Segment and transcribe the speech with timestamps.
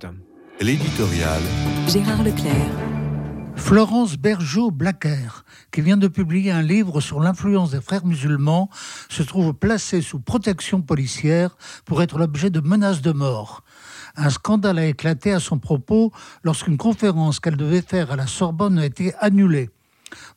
[0.00, 0.16] écoute.
[0.60, 1.40] L'éditorial.
[1.88, 2.70] Gérard Leclerc.
[3.56, 8.70] Florence Bergeau-Blacker, qui vient de publier un livre sur l'influence des frères musulmans,
[9.08, 13.62] se trouve placée sous protection policière pour être l'objet de menaces de mort.
[14.16, 16.10] Un scandale a éclaté à son propos
[16.42, 19.70] lorsqu'une conférence qu'elle devait faire à la Sorbonne a été annulée.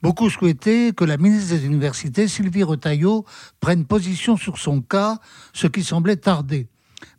[0.01, 3.25] Beaucoup souhaitaient que la ministre des Universités, Sylvie Retailleau,
[3.59, 5.19] prenne position sur son cas,
[5.53, 6.67] ce qui semblait tarder.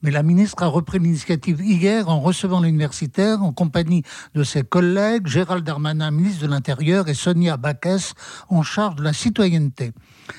[0.03, 4.03] Mais la ministre a repris l'initiative hier en recevant l'universitaire en compagnie
[4.35, 8.15] de ses collègues Gérald Darmanin, ministre de l'Intérieur, et Sonia Baquès,
[8.49, 9.93] en charge de la citoyenneté.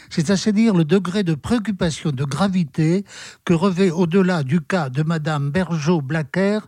[0.09, 3.05] C'est se dire le degré de préoccupation, de gravité
[3.43, 6.59] que revêt au-delà du cas de Madame Bergeau-Blacker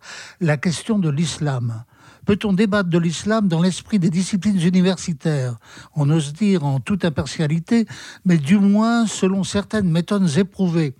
[0.42, 1.84] la question de l'islam.
[2.26, 5.56] Peut-on débattre de l'islam dans l'esprit des disciplines universitaires?
[5.96, 7.88] On ose dire en toute impartialité,
[8.26, 10.94] mais du moins selon certaines méthodes éprouvées.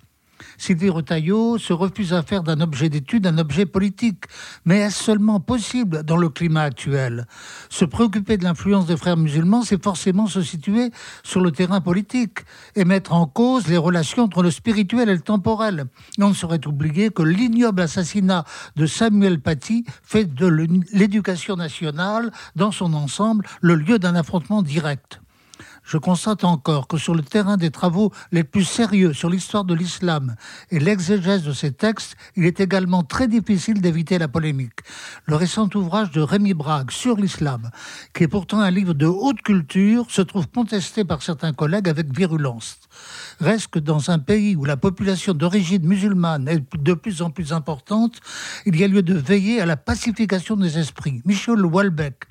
[0.56, 4.24] Sylvie Retailleau se refuse à faire d'un objet d'étude un objet politique.
[4.64, 7.26] Mais est-ce seulement possible dans le climat actuel?
[7.70, 10.90] Se préoccuper de l'influence des frères musulmans, c'est forcément se situer
[11.22, 12.40] sur le terrain politique
[12.76, 15.86] et mettre en cause les relations entre le spirituel et le temporel.
[16.18, 18.44] on ne saurait oublier que l'ignoble assassinat
[18.76, 20.46] de Samuel Paty fait de
[20.92, 25.20] l'éducation nationale, dans son ensemble, le lieu d'un affrontement direct
[25.88, 29.72] je constate encore que sur le terrain des travaux les plus sérieux sur l'histoire de
[29.72, 30.36] l'islam
[30.70, 34.80] et l'exégèse de ces textes, il est également très difficile d'éviter la polémique.
[35.24, 37.70] Le récent ouvrage de Rémi Brague sur l'islam,
[38.14, 42.14] qui est pourtant un livre de haute culture, se trouve contesté par certains collègues avec
[42.14, 42.76] virulence.
[43.40, 47.52] Reste que dans un pays où la population d'origine musulmane est de plus en plus
[47.52, 48.20] importante,
[48.66, 51.22] il y a lieu de veiller à la pacification des esprits.
[51.24, 52.24] Michel Houellebecq,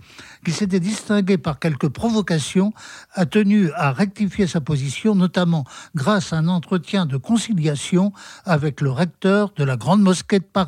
[0.43, 2.73] qui s'était distingué par quelques provocations,
[3.13, 5.63] a tenu à rectifier sa position, notamment
[5.95, 8.11] grâce à un entretien de conciliation
[8.45, 10.65] avec le recteur de la Grande Mosquée de Paris.